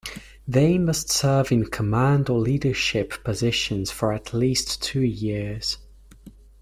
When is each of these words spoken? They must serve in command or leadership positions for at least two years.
They 0.47 0.79
must 0.79 1.11
serve 1.11 1.51
in 1.51 1.67
command 1.67 2.27
or 2.27 2.39
leadership 2.39 3.23
positions 3.23 3.91
for 3.91 4.11
at 4.11 4.33
least 4.33 4.81
two 4.81 5.03
years. 5.03 5.77